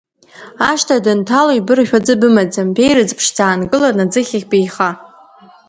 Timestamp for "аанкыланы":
3.47-4.03